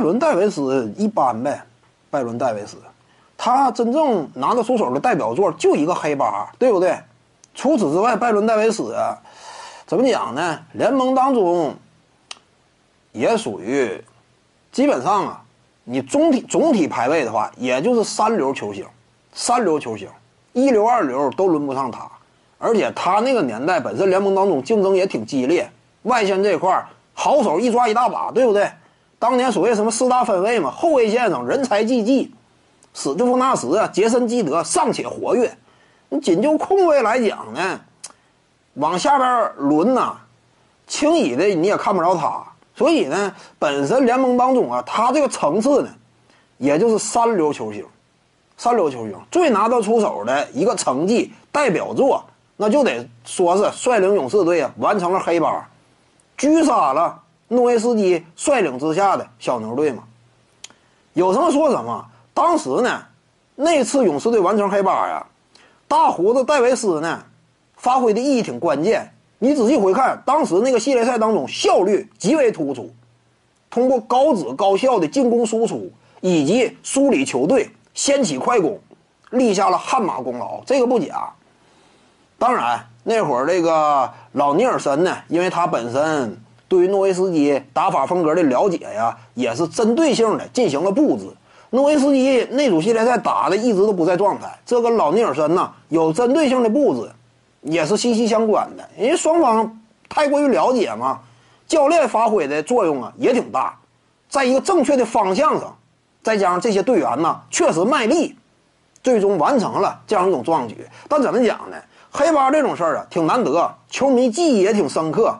[0.00, 1.62] 拜伦戴维斯一般呗，
[2.08, 2.78] 拜伦戴维斯，
[3.36, 6.98] 他真正拿得出手的代表作就一个黑八，对不对？
[7.54, 8.96] 除此之外，拜伦戴维斯，
[9.86, 10.58] 怎么讲呢？
[10.72, 11.74] 联盟当中
[13.12, 14.02] 也属于
[14.72, 15.42] 基本上啊，
[15.84, 18.86] 你总体总体排位的话，也就是三流球星，
[19.34, 20.08] 三流球星，
[20.54, 22.10] 一流二流都轮不上他。
[22.56, 25.70] 而且他那个年代本身联盟当中竞争也挺激烈，
[26.04, 26.82] 外线这块
[27.12, 28.70] 好手一抓一大把，对不对？
[29.20, 32.34] 当年所谓什么四大分位嘛，后卫线上人才济济，
[32.94, 35.56] 史蒂夫纳什啊、杰森基德尚且活跃，
[36.08, 37.80] 你仅就控卫来讲呢，
[38.74, 40.16] 往下边轮呐，
[40.86, 42.42] 轻易的你也看不着他。
[42.74, 45.90] 所以呢，本身联盟当中啊，他这个层次呢，
[46.56, 47.84] 也就是三流球星，
[48.56, 52.24] 三流球星最拿得出手的一个成绩代表作。
[52.56, 55.68] 那就得说是率领勇士队啊完成了黑八，
[56.38, 57.18] 狙杀了
[57.52, 60.04] 诺维斯基率领之下的小牛队嘛。
[61.14, 62.06] 有什么说什么。
[62.32, 63.02] 当时呢，
[63.56, 65.26] 那次勇士队完成黑八呀，
[65.88, 67.24] 大胡子戴维斯呢
[67.76, 69.12] 发挥的意义挺关键。
[69.40, 72.94] 你仔细回看，当时那个系列赛当中效率极为突出，
[73.68, 78.80] 通过高质高效的进攻输出以及梳理球队、掀起快攻，
[79.30, 80.62] 立下了汗马功劳。
[80.64, 81.32] 这个不假。
[82.38, 86.40] 当然，那会儿这个老尼尔森呢，因为他本身
[86.70, 91.24] 对于诺维斯基打法风格的了解呀，也是针对性的进行了布置。
[91.70, 97.10] 诺维斯基那组系列赛打的一直都不在状态，这跟老尼尔森呢有针对性的布置，
[97.62, 98.88] 也是息息相关的。
[98.96, 101.18] 因为双方太过于了解嘛，
[101.66, 103.76] 教练发挥的作用啊也挺大，
[104.28, 105.76] 在一个正确的方向上，
[106.22, 108.36] 再加上这些队员呢确实卖力，
[109.02, 110.86] 最终完成了这样一种壮举。
[111.08, 111.76] 但怎么讲呢？
[112.12, 115.36] 黑八这种事儿啊，挺难得，球迷记忆也挺深刻。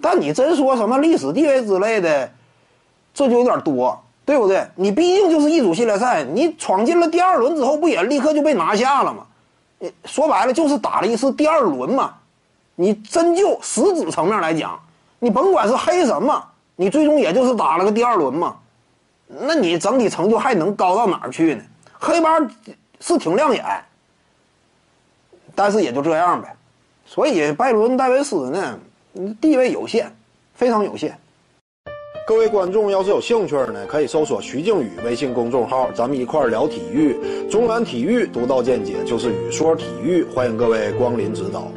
[0.00, 2.30] 但你真说什么历史地位之类的，
[3.14, 4.66] 这就有点多，对不对？
[4.74, 9.26] 你毕竟就是一组系列赛，你闯进了第二轮之后，不也立刻就被拿下了吗？
[10.04, 12.14] 说白了就是打了一次第二轮嘛。
[12.76, 14.78] 你真就实质层面来讲，
[15.20, 16.44] 你甭管是黑什么，
[16.76, 18.56] 你最终也就是打了个第二轮嘛。
[19.26, 21.62] 那你整体成就还能高到哪儿去呢？
[21.98, 22.38] 黑八
[23.00, 23.64] 是挺亮眼。
[25.54, 26.52] 但是也就这样呗，
[27.06, 28.76] 所以拜伦戴维斯呢，
[29.16, 30.06] 你地位有限，
[30.54, 31.16] 非常有限。
[32.26, 37.16] 各位观众要是有兴趣呢，可以搜索徐静宇微信公众号，咱们一块儿聊体育，
[37.48, 41.70] 中南体育独到见解就是语说体育，欢迎各位光临指导。